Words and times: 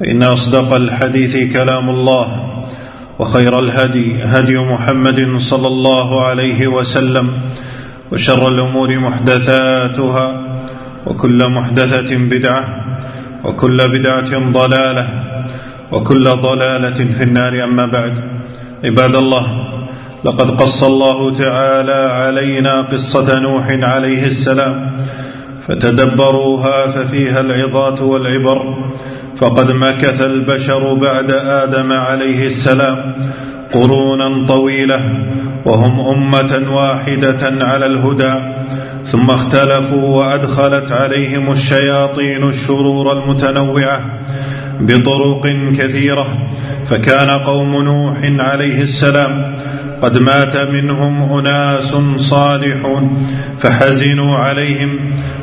فان 0.00 0.22
أصدق 0.22 0.72
الحديث 0.72 1.52
كلام 1.52 1.90
الله 1.90 2.26
وخير 3.18 3.58
الهدي 3.58 4.22
هدي 4.22 4.58
محمد 4.58 5.38
صلى 5.38 5.66
الله 5.66 6.24
عليه 6.24 6.66
وسلم 6.66 7.40
وشر 8.12 8.48
الأمور 8.48 8.98
محدثاتها 8.98 10.42
وكل 11.06 11.48
محدثة 11.48 12.16
بدعة 12.16 12.64
وكل 13.44 13.88
بدعة 13.88 14.52
ضلالة 14.52 15.08
وكل 15.92 16.24
ضلالة 16.24 17.04
في 17.18 17.22
النار 17.22 17.64
أما 17.64 17.86
بعد. 17.86 18.18
عباد 18.84 19.16
الله 19.16 19.46
لقد 20.24 20.50
قص 20.60 20.82
الله 20.82 21.34
تعالى 21.34 22.10
علينا 22.12 22.80
قصة 22.80 23.38
نوح 23.38 23.70
عليه 23.70 24.26
السلام 24.26 24.90
فتدبروها 25.68 26.90
ففيها 26.90 27.40
العظات 27.40 28.00
والعبر 28.00 28.62
فقد 29.38 29.70
مكث 29.70 30.20
البشر 30.20 30.94
بعد 30.94 31.32
آدم 31.32 31.92
عليه 31.92 32.46
السلام 32.46 33.14
قرونا 33.72 34.46
طويلة 34.46 35.00
وهم 35.64 36.00
أمة 36.00 36.62
واحدة 36.70 37.64
على 37.64 37.86
الهدى 37.86 38.34
ثم 39.04 39.30
اختلفوا 39.30 40.16
وأدخلت 40.16 40.92
عليهم 40.92 41.52
الشياطين 41.52 42.48
الشرور 42.48 43.12
المتنوعة 43.12 44.00
بطرق 44.80 45.46
كثيرة 45.78 46.26
فكان 46.90 47.30
قوم 47.30 47.84
نوح 47.84 48.16
عليه 48.38 48.82
السلام 48.82 49.58
قد 50.02 50.18
مات 50.18 50.56
منهم 50.56 51.38
أناس 51.38 51.94
صالحون 52.18 53.26
فحزنوا 53.58 54.36
عليهم 54.36 54.98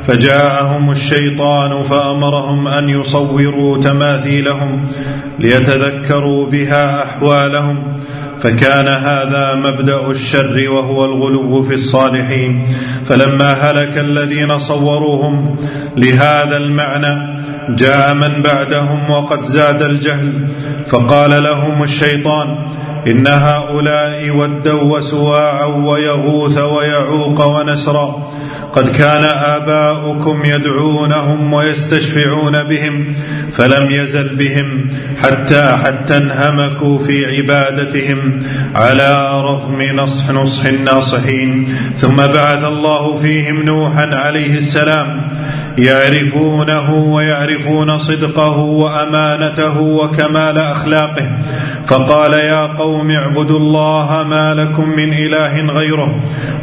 فجاءهم 0.08 0.92
الشيطان 0.92 1.84
فأمرهم 1.84 2.68
أن 2.68 2.90
يصوروا 2.90 3.78
تماثيلهم 3.78 4.86
ليتذكروا 5.40 6.46
بها 6.46 7.04
أحوالهم 7.04 7.96
فكان 8.42 8.88
هذا 8.88 9.56
مبدأ 9.56 10.08
الشر 10.10 10.66
وهو 10.70 11.06
الغلو 11.06 11.64
في 11.64 11.74
الصالحين 11.74 12.68
فلما 13.06 13.54
هلك 13.54 13.98
الذين 13.98 14.60
صوروهم 14.60 15.56
لهذا 15.98 16.58
المعنى 16.58 17.36
جاء 17.70 18.14
من 18.14 18.42
بعدهم 18.42 19.12
وقد 19.12 19.44
زاد 19.44 19.84
الجهل 19.84 20.48
فقال 20.88 21.44
لهم 21.44 21.84
الشيطان 21.84 22.58
إن 23.08 23.28
هؤلاء 23.28 24.30
ودوا 24.30 24.98
وسواعا 24.98 25.66
ويغوث 25.66 26.58
ويعوق 26.58 27.46
ونسرا. 27.46 28.32
قد 28.74 28.90
كان 28.90 29.24
آباؤكم 29.24 30.46
يدعونهم 30.46 31.54
ويستشفعون 31.54 32.64
بهم 32.64 33.16
فلم 33.58 33.92
يزل 33.92 34.36
بهم 34.36 34.90
حتى 35.22 35.78
حتى 35.84 36.18
انهمكوا 36.18 37.00
في 37.00 37.38
عبادتهم 37.38 38.44
على 38.76 39.42
رغم 39.42 39.82
نصح 39.96 40.30
نصح 40.30 40.66
الناصحين. 40.66 41.76
ثم 41.98 42.16
بعث 42.16 42.64
الله 42.64 43.20
فيهم 43.22 43.64
نوحا 43.64 44.16
عليه 44.16 44.58
السلام 44.58 45.32
يعرفونه 45.78 46.94
ويعرفون 46.94 48.00
صدقه 48.00 48.58
وأمانته 48.58 49.80
وكمال 49.80 50.58
أخلاقه. 50.58 51.32
فقال 51.88 52.34
يا 52.34 52.66
قوم 52.66 52.95
اعبدوا 53.02 53.60
الله 53.60 54.26
ما 54.30 54.54
لكم 54.54 54.90
من 54.90 55.14
إله 55.14 55.62
غيره 55.62 56.16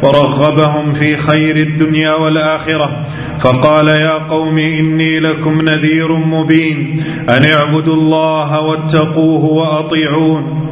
ورغبهم 0.03 0.93
في 0.93 1.17
خير 1.17 1.55
الدنيا 1.55 2.13
والآخرة. 2.13 3.05
فقال 3.39 3.87
يا 3.87 4.13
قوم 4.13 4.57
إني 4.57 5.19
لكم 5.19 5.61
نذير 5.69 6.11
مبين. 6.11 7.03
أن 7.29 7.45
اعبدوا 7.45 7.95
الله 7.95 8.61
واتقوه 8.61 9.45
وأطيعون. 9.45 10.62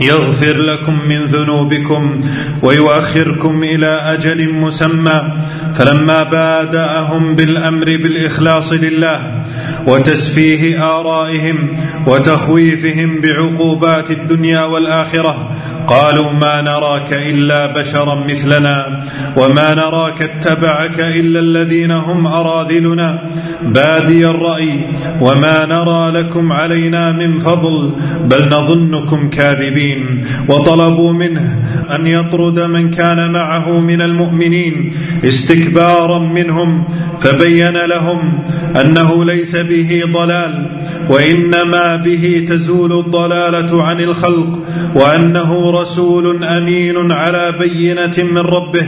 يغفر 0.00 0.56
لكم 0.56 0.98
من 1.08 1.24
ذنوبكم 1.24 2.20
ويؤخركم 2.62 3.62
إلى 3.62 3.86
أجل 3.86 4.54
مسمى. 4.54 5.22
فلما 5.74 6.22
بادأهم 6.22 7.36
بالأمر 7.36 7.84
بالإخلاص 7.84 8.72
لله 8.72 9.44
وتسفيه 9.86 10.84
آرائهم 10.84 11.76
وتخويفهم 12.06 13.20
بعقوبات 13.20 14.10
الدنيا 14.10 14.64
والآخرة 14.64 15.50
قالوا 15.86 16.32
ما 16.32 16.60
نراك 16.60 17.12
إلا 17.12 17.66
بشرا 17.66 18.14
مثلنا 18.14 19.04
وما 19.36 19.74
نراك 19.74 20.22
اتبعك 20.22 21.00
إلا 21.00 21.40
الذين 21.40 21.90
هم 21.90 22.26
أراذلنا. 22.26 23.22
بادي 23.62 24.26
الرأي 24.26 24.88
وما 25.20 25.66
نرى 25.66 26.20
لكم 26.20 26.52
علينا 26.52 27.12
من 27.12 27.38
فضل 27.38 27.92
بل 28.24 28.48
نظنكم 28.48 29.28
كاذبين. 29.28 30.26
وطلبوا 30.48 31.12
منه 31.12 31.62
أن 31.94 32.06
يطرد 32.06 32.60
من 32.60 32.90
كان 32.90 33.32
معه 33.32 33.80
من 33.80 34.02
المؤمنين 34.02 34.92
استكبارا 35.24 36.18
منهم 36.18 36.84
فبين 37.20 37.76
لهم 37.76 38.42
أنه 38.80 39.24
ليس 39.24 39.56
به 39.56 40.02
ضلال 40.12 40.80
وإنما 41.10 41.96
به 41.96 42.46
تزول 42.48 42.92
الضلالة 42.92 43.82
عن 43.82 44.00
الخلق 44.00 44.58
وأنه 44.94 45.70
رسول 45.72 46.44
أمين 46.44 47.12
على 47.12 47.52
بينة 47.58 48.14
من 48.18 48.38
ربه 48.38 48.86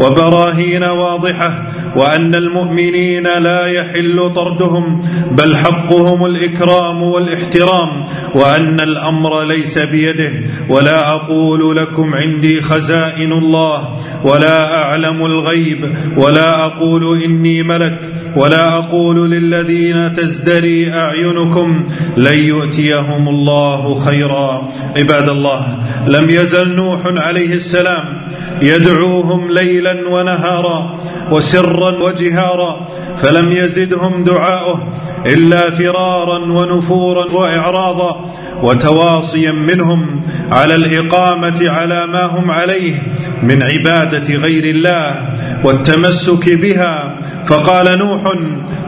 وبراهين 0.00 0.84
واضحة 0.84 1.72
وأن 1.96 2.34
المؤمنين 2.34 3.22
لا 3.22 3.66
يحل 3.66 4.32
طردهم 4.34 5.02
بل 5.30 5.56
حقهم 5.56 6.26
الإكرام 6.26 7.02
والإحترام 7.02 8.04
وأن 8.34 8.80
الأمر 8.80 9.42
ليس 9.44 9.78
بيده 9.78 10.30
ولا 10.68 11.12
أقول 11.12 11.76
لكم 11.76 12.14
عندي 12.14 12.62
خزائن 12.62 13.32
الله 13.32 13.98
ولا 14.24 14.82
أعلم 14.82 15.26
الغيب 15.26 15.94
ولا 16.16 16.64
أقول 16.66 17.22
إني 17.22 17.62
ملك 17.62 18.12
ولا 18.36 18.76
أقول 18.76 19.30
للذين 19.30 20.14
تزدري 20.14 20.92
أعينكم 20.92 21.82
لن 22.16 22.38
يؤتيهم 22.38 23.28
الله 23.28 23.98
خيرا. 24.04 24.68
عباد 24.96 25.28
الله 25.28 25.78
لم 26.06 26.21
يزل 26.30 26.74
نوح 26.74 27.00
عليه 27.06 27.54
السلام. 27.56 28.22
يدعوهم 28.62 29.50
ليلا 29.50 30.08
ونهارا 30.08 30.98
وسرا 31.30 32.02
وجهارا 32.02 32.88
فلم 33.22 33.52
يزدهم 33.52 34.24
دعاؤه 34.24 34.88
إلا 35.26 35.70
فرارا 35.70 36.38
ونفورا 36.38 37.24
وإعراضا 37.32 38.30
وتواصيا 38.62 39.52
منهم 39.52 40.20
على 40.50 40.74
الإقامة 40.74 41.70
على 41.70 42.06
ما 42.06 42.24
هم 42.24 42.50
عليه 42.50 42.94
من 43.42 43.62
عبادة 43.62 44.36
غير 44.36 44.64
الله 44.64 45.34
والتمسك 45.64 46.52
بها 46.58 47.18
فقال 47.46 47.98
نوح 47.98 48.20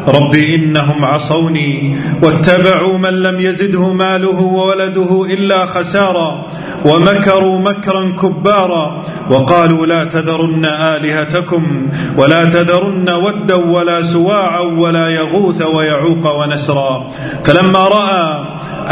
رب 0.09 0.35
إنهم 0.35 1.05
عصوني 1.05 1.97
واتبعوا 2.23 2.99
من 2.99 3.23
لم 3.23 3.41
يزده 3.41 3.93
ماله 3.93 4.41
وولده 4.43 5.27
إلا 5.35 5.67
خسارا 5.67 6.47
ومكروا 6.85 7.59
مكرا 7.59 8.11
كبارا 8.23 9.03
وقالوا 9.65 9.87
لا 9.87 10.05
تذرن 10.05 10.65
آلهتكم 10.65 11.89
ولا 12.17 12.45
تذرن 12.45 13.09
ودا 13.11 13.55
ولا 13.55 14.03
سواعا 14.03 14.61
ولا 14.61 15.09
يغوث 15.09 15.63
ويعوق 15.63 16.25
ونسرا. 16.41 17.11
فلما 17.45 17.89
رأى 17.89 18.45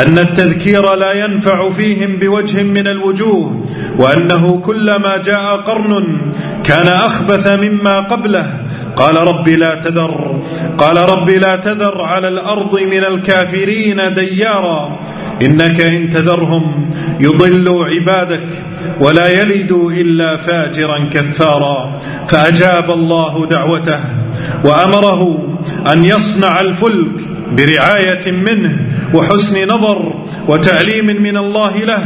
أن 0.07 0.19
التذكير 0.19 0.95
لا 0.95 1.13
ينفع 1.13 1.71
فيهم 1.71 2.17
بوجه 2.17 2.63
من 2.63 2.87
الوجوه 2.89 3.65
وأنه 3.99 4.61
كلما 4.65 5.17
جاء 5.17 5.57
قرن 5.57 6.05
كان 6.65 6.89
أخبث 6.89 7.47
مما 7.47 8.01
قبله 8.01 8.62
قال 8.97 9.17
رب 9.17 9.49
لا 9.49 9.75
تذر 9.75 10.43
قال 10.79 10.97
رب 10.97 11.31
لا 11.31 11.56
تذر 11.56 12.03
على 12.03 12.29
الأرض 12.29 12.81
من 12.81 13.05
الكافرين 13.05 14.15
ديارا 14.15 15.00
إنك 15.43 15.81
إن 15.81 16.11
تذرهم 16.11 16.91
يضلوا 17.21 17.87
عبادك 17.87 18.65
ولا 19.00 19.29
يلدوا 19.29 19.91
إلا 19.91 20.37
فاجرا 20.37 21.09
كفارا. 21.12 22.00
فأجاب 22.29 22.91
الله 22.91 23.47
دعوته 23.47 24.00
وأمره 24.65 25.49
أن 25.93 26.05
يصنع 26.05 26.61
الفلك 26.61 27.29
برعاية 27.53 28.33
منه 28.33 28.87
وحسن 29.15 29.69
نظر 29.69 30.25
وتعليم 30.49 31.06
من 31.06 31.37
الله 31.37 31.79
له. 31.79 32.05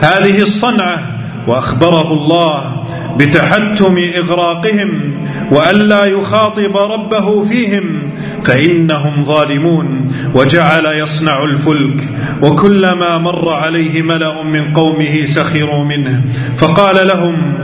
هذه 0.00 0.42
الصنعة 0.42 0.98
وأخبره 1.46 2.12
الله 2.12 2.85
بتحتم 3.18 3.98
إغراقهم 4.16 5.14
وألا 5.50 6.04
يخاطب 6.04 6.76
ربه 6.76 7.44
فيهم 7.44 8.12
فإنهم 8.44 9.24
ظالمون. 9.24 10.12
وجعل 10.34 10.86
يصنع 10.86 11.44
الفلك 11.44 12.12
وكلما 12.42 13.18
مر 13.18 13.48
عليه 13.48 14.02
ملأ 14.02 14.42
من 14.42 14.72
قومه 14.72 15.24
سخروا 15.24 15.84
منه. 15.84 16.22
فقال 16.56 17.06
لهم 17.06 17.54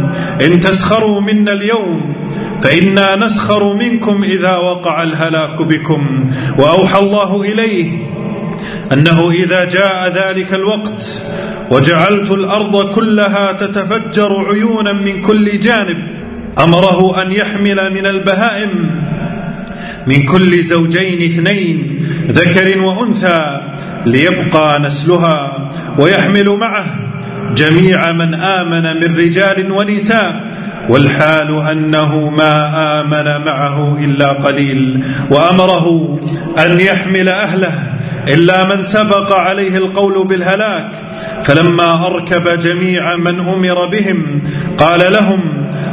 إن 0.46 0.60
تسخروا 0.60 1.20
منا 1.20 1.52
اليوم 1.52 2.14
فإنا 2.62 3.16
نسخر 3.16 3.74
منكم 3.74 4.22
إذا 4.22 4.56
وقع 4.56 5.02
الهلاك 5.02 5.62
بكم. 5.62 6.30
وأوحى 6.58 6.98
الله 6.98 7.42
إليه 7.42 8.11
أنه 8.92 9.30
إذا 9.30 9.64
جاء 9.64 10.12
ذلك 10.14 10.54
الوقت 10.54 11.22
وجعلت 11.70 12.30
الأرض 12.30 12.94
كلها 12.94 13.52
تتفجر 13.52 14.46
عيونا 14.50 14.92
من 14.92 15.22
كل 15.22 15.60
جانب 15.60 15.98
أمره 16.58 17.22
أن 17.22 17.32
يحمل 17.32 17.92
من 17.92 18.06
البهائم 18.06 18.90
من 20.06 20.22
كل 20.22 20.58
زوجين 20.64 21.18
اثنين 21.18 22.06
ذكر 22.28 22.78
وأنثى 22.80 23.60
ليبقى 24.06 24.80
نسلها 24.80 25.68
ويحمل 25.98 26.48
معه 26.48 26.86
جميع 27.54 28.12
من 28.12 28.34
آمن 28.34 28.82
من 28.82 29.16
رجال 29.16 29.72
ونساء 29.72 30.52
والحال 30.88 31.66
أنه 31.70 32.30
ما 32.30 33.00
آمن 33.00 33.44
معه 33.44 33.98
إلا 34.04 34.28
قليل 34.32 35.04
وأمره 35.30 36.18
أن 36.58 36.80
يحمل 36.80 37.28
أهله 37.28 37.91
إلا 38.28 38.64
من 38.64 38.82
سبق 38.82 39.32
عليه 39.32 39.76
القول 39.76 40.26
بالهلاك 40.26 40.90
فلما 41.42 42.06
أركب 42.06 42.58
جميع 42.58 43.16
من 43.16 43.40
أمر 43.40 43.86
بهم 43.86 44.42
قال 44.78 45.12
لهم 45.12 45.40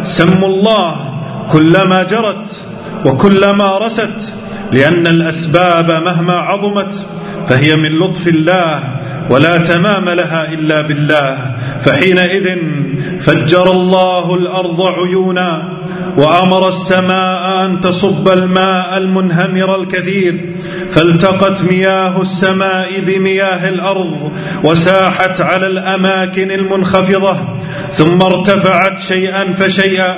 سموا 0.03 0.47
الله 0.47 0.95
كلما 1.51 2.03
جرت 2.03 2.61
وكلما 3.05 3.77
رست 3.77 4.33
لأن 4.71 5.07
الأسباب 5.07 5.91
مهما 5.91 6.33
عظمت 6.33 7.05
فهي 7.47 7.75
من 7.75 7.99
لطف 7.99 8.27
الله 8.27 8.79
ولا 9.29 9.57
تمام 9.57 10.09
لها 10.09 10.53
إلا 10.53 10.81
بالله 10.81 11.55
فحينئذ 11.81 12.57
فجر 13.19 13.71
الله 13.71 14.35
الأرض 14.35 14.81
عيونا 14.81 15.79
وأمر 16.17 16.67
السماء 16.69 17.65
أن 17.65 17.79
تصب 17.79 18.29
الماء 18.29 18.97
المنهمر 18.97 19.75
الكثير 19.75 20.55
فالتقت 20.91 21.61
مياه 21.61 22.21
السماء 22.21 22.99
بمياه 22.99 23.69
الأرض 23.69 24.31
وساحت 24.63 25.41
على 25.41 25.67
الأماكن 25.67 26.51
المنخفضة 26.51 27.37
ثم 27.93 28.21
ارتفعت 28.21 28.99
شيئا 28.99 29.53
فشيئا 29.53 30.15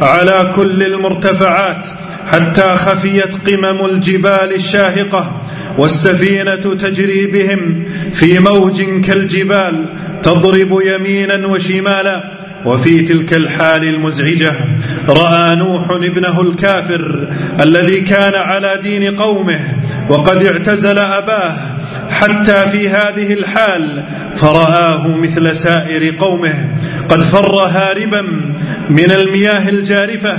على 0.00 0.52
كل 0.56 0.82
المرتفعات 0.82 1.84
حتى 2.26 2.76
خفيت 2.76 3.48
قمم 3.48 3.84
الجبال 3.84 4.54
الشاهقة 4.54 5.40
والسفينة 5.78 6.54
تجري 6.54 7.26
بهم 7.26 7.84
في 8.12 8.38
موج 8.38 8.82
كالجبال 8.82 9.86
تضرب 10.22 10.80
يمينا 10.86 11.46
وشمالا. 11.46 12.42
وفي 12.66 13.00
تلك 13.00 13.34
الحال 13.34 13.84
المزعجة 13.84 14.52
رأى 15.08 15.56
نوح 15.56 15.90
ابنه 15.90 16.40
الكافر 16.40 17.28
الذي 17.60 18.00
كان 18.00 18.34
على 18.34 18.80
دين 18.82 19.16
قومه 19.16 19.60
وقد 20.08 20.44
اعتزل 20.44 20.98
أباه 20.98 21.56
حتى 22.10 22.68
في 22.68 22.88
هذه 22.88 23.32
الحال 23.32 24.04
فرآه 24.36 25.08
مثل 25.08 25.56
سائر 25.56 26.14
قومه 26.18 26.76
قد 27.08 27.22
فر 27.22 27.56
هاربا 27.56 28.22
من 28.90 29.10
المياه 29.10 29.68
الجارفة 29.68 30.38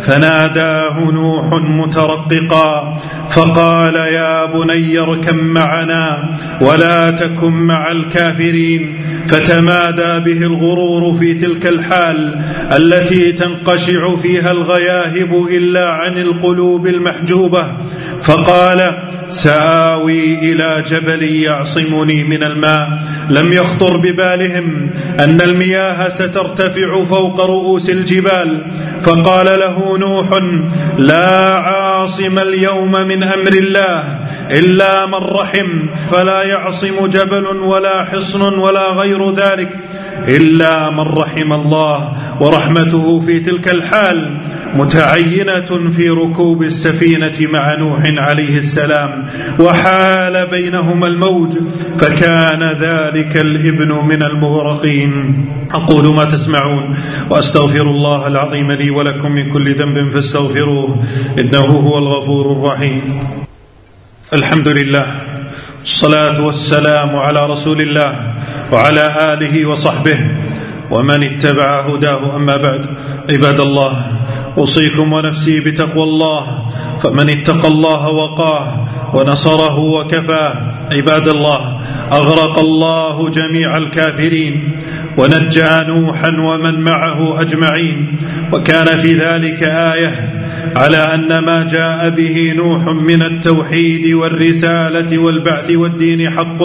فناداه 0.00 1.00
نوح 1.00 1.44
مترققا 1.52 3.00
فقال 3.30 3.94
يا 3.94 4.44
بني 4.44 4.98
اركب 4.98 5.34
معنا 5.34 6.30
ولا 6.60 7.10
تكن 7.10 7.52
مع 7.52 7.92
الكافرين. 7.92 9.04
فتمادى 9.28 10.20
به 10.20 10.46
الغرور 10.46 11.18
في 11.18 11.34
تلك 11.34 11.66
الحال 11.66 12.40
التي 12.76 13.32
تنقشع 13.32 14.16
فيها 14.16 14.50
الغياهب 14.50 15.46
إلا 15.50 15.90
عن 15.90 16.18
القلوب 16.18 16.86
المحجوبة 16.86 17.66
فقال 18.22 18.98
سآوي 19.28 20.34
إلى 20.34 20.84
جبل 20.90 21.22
يعصمني 21.22 22.24
من 22.24 22.42
الماء. 22.42 22.88
لم 23.30 23.52
يخطر 23.52 23.96
ببالهم 23.96 24.90
أن 25.20 25.40
المياه 25.40 26.08
سترتفع 26.08 27.04
فوق 27.04 27.40
رؤوس 27.40 27.90
الجبال. 27.90 28.66
فقال 29.02 29.46
له 29.46 29.98
نوح 29.98 30.40
لا 30.98 31.54
عاصم 31.58 32.38
اليوم 32.38 32.92
من 32.92 33.22
أمر 33.22 33.52
الله 33.52 34.18
إلا 34.50 35.06
من 35.06 35.14
رحم 35.14 35.68
فلا 36.10 36.42
يعصم 36.42 37.06
جبل 37.06 37.46
ولا 37.46 38.04
حصن 38.04 38.42
ولا 38.42 38.90
غير 38.90 39.34
ذلك. 39.34 39.78
إلا 40.28 40.90
من 40.90 41.00
رحم 41.00 41.52
الله 41.52 42.12
ورحمته 42.40 43.20
في 43.20 43.40
تلك 43.40 43.68
الحال 43.68 44.40
متعينة 44.74 45.90
في 45.96 46.08
ركوب 46.08 46.62
السفينة 46.62 47.38
مع 47.52 47.74
نوح 47.74 48.00
عليه 48.04 48.58
السلام 48.58 49.26
وحال 49.58 50.46
بينهما 50.46 51.06
الموج 51.06 51.58
فكان 51.98 52.62
ذلك 52.62 53.36
الإبن 53.36 53.92
من 54.08 54.22
المغرقين. 54.22 55.44
أقول 55.70 56.14
ما 56.14 56.24
تسمعون 56.24 56.96
وأستغفر 57.30 57.82
الله 57.82 58.26
العظيم 58.26 58.72
لي 58.72 58.90
ولكم 58.90 59.32
من 59.32 59.52
كل 59.52 59.74
ذنب 59.74 60.10
فاستغفروه 60.10 61.02
إنه 61.38 61.64
هو 61.64 61.98
الغفور 61.98 62.52
الرحيم. 62.52 63.26
الحمد 64.32 64.68
لله. 64.68 65.06
الصلاه 65.84 66.40
والسلام 66.40 67.16
على 67.16 67.46
رسول 67.46 67.80
الله 67.80 68.12
وعلى 68.72 69.34
آله 69.34 69.66
وصحبه 69.66 70.18
ومن 70.90 71.22
اتبع 71.22 71.80
هداه. 71.80 72.36
أما 72.36 72.56
بعد 72.56 72.86
عباد 73.30 73.60
الله 73.60 73.92
أوصيكم 74.58 75.12
ونفسي 75.12 75.60
بتقوى 75.60 76.02
الله 76.02 76.66
فمن 77.02 77.30
اتقى 77.30 77.68
الله 77.68 78.08
وقاه 78.08 78.86
ونصره 79.14 79.78
وكفاه 79.78 80.54
عباد 80.92 81.28
الله 81.28 81.80
أغرق 82.12 82.58
الله 82.58 83.28
جميع 83.30 83.76
الكافرين 83.76 84.80
ونجى 85.18 85.68
نوحا 85.88 86.28
ومن 86.28 86.80
معه 86.80 87.40
أجمعين 87.40 88.16
وكان 88.52 89.00
في 89.00 89.14
ذلك 89.14 89.62
آية 89.62 90.44
على 90.76 90.96
أن 90.96 91.38
ما 91.38 91.62
جاء 91.62 92.10
به 92.10 92.52
نوح 92.56 92.86
من 92.86 93.22
التوحيد 93.22 94.14
والرسالة 94.14 95.18
والبعث 95.18 95.70
والدين 95.70 96.30
حق 96.30 96.62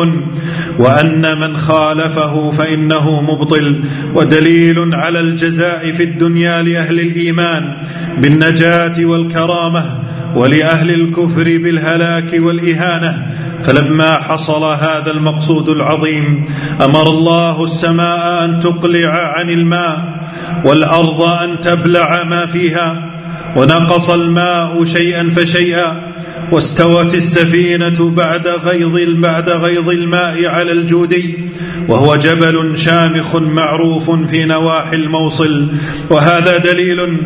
وأن 0.79 1.39
من 1.39 1.58
خالفه 1.58 2.51
فإنه 2.51 3.22
مبطل 3.22 3.84
ودليل 4.15 4.96
على 4.96 5.19
الجزاء 5.19 5.91
في 5.91 6.03
الدنيا 6.03 6.62
لأهل 6.62 7.00
الإيمان 7.00 7.78
بالنجاة 8.17 9.05
والكرامة 9.05 10.00
ولأهل 10.36 10.91
الكفر 10.91 11.43
بالهلاك 11.43 12.33
والإهانة 12.33 13.27
فلما 13.63 14.17
حصل 14.17 14.63
هذا 14.63 15.12
المقصود 15.12 15.69
العظيم 15.69 16.45
أمر 16.81 17.09
الله 17.09 17.63
السماء 17.63 18.45
أن 18.45 18.59
تقلع 18.59 19.33
عن 19.38 19.50
الماء 19.50 20.19
والأرض 20.65 21.21
أن 21.21 21.59
تبلع 21.59 22.24
ما 22.24 22.45
فيها 22.45 23.09
ونقص 23.55 24.09
الماء 24.09 24.86
شيئا 24.86 25.31
فشيئا 25.36 26.09
واستوت 26.51 27.15
السفينة 27.15 28.09
بعد 28.09 28.48
غيظ 28.48 29.19
بعد 29.21 29.50
غيظ 29.50 29.89
الماء 29.89 30.45
على 30.45 30.71
الجودي 30.71 31.50
وهو 31.89 32.15
جبل 32.15 32.77
شامخ 32.77 33.36
معروف 33.36 34.12
في 34.12 34.46
نواحي 34.46 34.96
الموصل 34.96 35.67
وهذا 36.10 36.58
دليل 36.58 37.17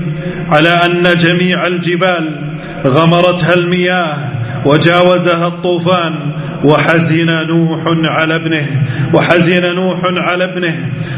على 0.49 0.69
أن 0.69 1.17
جميع 1.17 1.67
الجبال 1.67 2.55
غمرتها 2.85 3.53
المياه 3.53 4.17
وجاوزها 4.65 5.47
الطوفان 5.47 6.13
وحزن 6.63 7.47
نوح 7.47 7.81
على 7.87 8.35
ابنه 8.35 8.83
وحزن 9.13 9.75
نوح 9.75 9.99
على 10.03 10.43
ابنه 10.43 10.75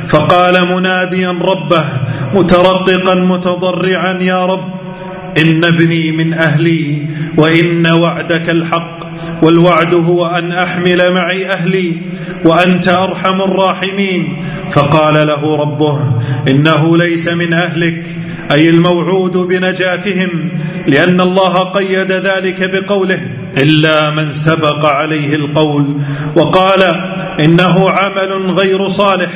فقال 0.08 0.68
مناديا 0.75 1.30
ربه 1.30 1.86
مترققا 2.34 3.16
متضرعا 3.16 4.14
يا 4.14 4.46
رب 4.46 4.74
إن 5.38 5.64
ابني 5.64 6.12
من 6.12 6.34
أهلي 6.34 7.08
وإن 7.38 7.88
وعدك 7.88 8.50
الحق 8.50 9.14
والوعد 9.42 9.94
هو 9.94 10.25
أن 10.25 10.51
أحمل 10.51 11.13
معي 11.13 11.51
أهلي 11.51 11.94
وأنت 12.46 12.88
أرحم 12.88 13.42
الراحمين. 13.42 14.46
فقال 14.72 15.27
له 15.27 15.56
ربه 15.56 16.00
إنه 16.48 16.98
ليس 16.98 17.27
من 17.27 17.54
أهلك 17.54 18.06
أي 18.51 18.70
الموعود 18.70 19.38
بنجاتهم 19.38 20.50
لأن 20.88 21.22
الله 21.22 21.63
قيد 21.63 22.12
ذلك 22.12 22.70
بقوله 22.70 23.22
إلا 23.58 24.10
من 24.10 24.32
سبق 24.32 24.86
عليه 24.86 25.36
القول. 25.36 26.01
وقال 26.36 26.82
إنه 27.39 27.89
عمل 27.89 28.51
غير 28.51 28.89
صالح. 28.89 29.30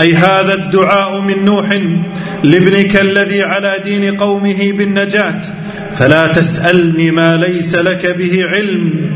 أي 0.00 0.14
هذا 0.14 0.54
الدعاء 0.54 1.20
من 1.20 1.44
نوح 1.44 1.78
لابنك 2.42 2.96
الذي 2.96 3.42
على 3.42 3.74
دين 3.84 4.16
قومه 4.16 4.72
بالنجاة 4.72 5.40
فلا 5.94 6.26
تسألني 6.26 7.10
ما 7.10 7.36
ليس 7.36 7.74
لك 7.74 8.16
به 8.18 8.46
علم. 8.46 9.10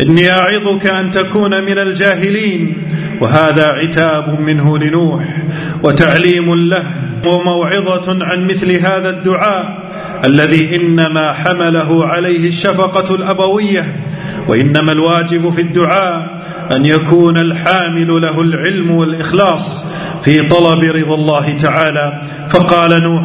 إني 0.00 0.30
أعظك 0.30 0.86
أن 0.86 1.10
تكون 1.10 1.64
من 1.64 1.78
الجاهلين 1.78 2.88
وهذا 3.20 3.66
عتاب 3.66 4.40
منه 4.40 4.78
لنوح 4.78 5.24
وتعليم 5.82 6.54
له 6.54 6.84
وموعظة 7.26 8.24
عن 8.24 8.44
مثل 8.44 8.72
هذا 8.72 9.10
الدعاء 9.10 9.82
الذي 10.24 10.76
إنما 10.76 11.32
حمله 11.32 12.06
عليه 12.06 12.48
الشفقة 12.48 13.14
الأبوية 13.14 13.96
وإنما 14.48 14.92
الواجب 14.92 15.54
في 15.54 15.62
الدعاء 15.62 16.42
أن 16.70 16.84
يكون 16.84 17.36
الحامل 17.36 18.22
له 18.22 18.40
العلم 18.40 18.90
والإخلاص 18.90 19.84
في 20.22 20.42
طلب 20.42 20.82
رضا 20.84 21.14
الله 21.14 21.52
تعالى. 21.52 22.22
فقال 22.50 23.02
نوح 23.02 23.22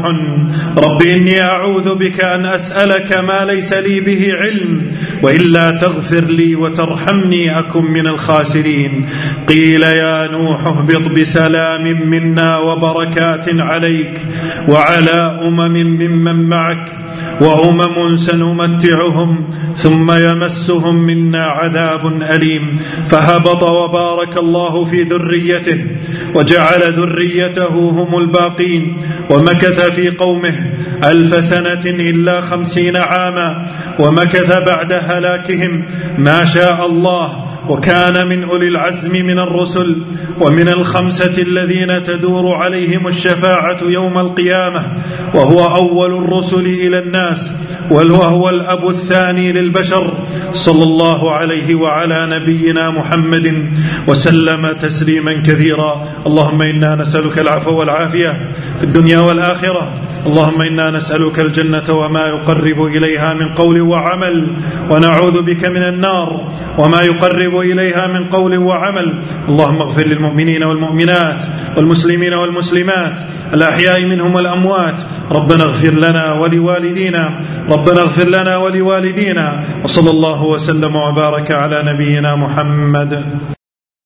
رب 0.77 1.01
إني 1.01 1.41
أعوذ 1.41 1.95
بك 1.95 2.24
أن 2.24 2.45
أسألك 2.45 3.13
ما 3.13 3.45
ليس 3.45 3.74
لي 3.74 4.00
به 4.00 4.33
علم 4.41 4.91
وإلا 5.24 5.71
تغفر 5.71 6.24
لي 6.24 6.55
وترحمني 6.55 7.59
أكن 7.59 7.86
من 7.86 8.07
الخاسرين. 8.07 9.05
قيل 9.50 9.83
يا 9.83 10.27
نوح 10.31 10.65
اهبط 10.65 11.07
بسلام 11.07 12.09
منا 12.09 12.57
وبركات 12.57 13.45
عليك 13.59 14.25
وعلى 14.67 15.39
أمم 15.43 15.74
ممن 15.74 16.50
معك. 16.50 16.91
وأمم 17.41 18.17
سنمتعهم 18.17 19.50
ثم 19.75 20.12
يمسهم 20.12 20.96
منا 20.96 21.44
عذاب 21.44 22.22
أليم. 22.22 22.79
فهبط 23.10 23.63
وبارك 23.63 24.38
الله 24.38 24.86
في 24.86 25.03
ذريته 25.03 25.86
وجعل 26.36 26.94
ذريته 26.94 27.89
هم 27.89 28.20
الباقين. 28.22 28.98
ومكث 29.29 29.82
في 29.82 30.10
قومه 30.10 30.74
ألف 31.03 31.46
سنة 31.46 31.82
إلا 31.86 32.41
خمسين 32.41 32.98
عاما. 32.98 33.65
ومكث 34.00 34.63
بعد 34.65 34.94
هلاكهم. 34.94 35.84
ما 36.17 36.46
شاء 36.46 36.86
الله 36.86 37.46
وكان 37.69 38.27
من 38.27 38.43
أولي 38.43 38.67
العزم 38.67 39.12
من 39.12 39.39
الرسل 39.39 40.05
ومن 40.41 40.67
الخمسة 40.67 41.41
الذين 41.41 42.03
تدور 42.03 42.55
عليهم 42.55 43.07
الشفاعة 43.07 43.77
يوم 43.83 44.17
القيامة 44.17 44.91
وهو 45.33 45.75
أول 45.75 46.13
الرسل 46.13 46.65
إلى 46.65 47.00
الناس. 47.00 47.53
وهو 47.91 48.50
الأب 48.50 48.89
الثاني 48.89 49.51
للبشر 49.51 50.13
صلى 50.53 50.84
الله 50.84 51.32
عليه 51.32 51.75
وعلى 51.75 52.27
نبينا 52.32 52.91
محمد 52.91 53.74
وسلم 54.08 54.72
تسليما 54.72 55.34
كثيرا. 55.34 56.08
اللهم 56.27 56.62
إنا 56.62 56.96
نسألك 56.96 57.39
العفو 57.39 57.79
والعافية 57.79 58.48
في 58.79 58.84
الدنيا 58.84 59.20
والآخرة. 59.20 59.94
اللهم 60.27 60.62
إنا 60.62 60.91
نسألك 60.91 61.39
الجنة 61.39 61.89
وما 61.89 62.27
يقرب 62.27 62.86
إليها 62.86 63.34
من 63.34 63.48
قول 63.53 63.82
وعمل. 63.82 64.48
ونعوذ 64.89 65.41
بك 65.41 65.65
من 65.65 65.84
النار 65.84 66.51
وما 66.77 67.01
يقرب 67.01 67.60
إليها 67.60 68.08
من 68.08 68.24
قول 68.24 68.58
وعمل. 68.58 69.24
اللهم 69.50 69.82
اغفر 69.82 70.08
للمؤمنين 70.08 70.63
والمؤمنات 70.63 71.44
والمسلمين 71.77 72.34
والمسلمات 72.34 73.20
الأحياء 73.53 74.06
منهم 74.06 74.36
والأموات. 74.36 75.01
ربنا 75.32 75.63
اغفر 75.63 75.94
لنا 75.94 76.34
ولوالدينا. 76.34 77.39
ربنا 77.77 78.01
اغفر 78.01 78.27
لنا 78.27 78.57
ولوالدينا 78.57 79.63
وصلى 79.84 80.10
الله 80.10 80.43
وسلم 80.43 80.96
وبارك 80.96 81.51
على 81.51 81.77
نبينا 81.84 82.36
محمد. 82.36 83.12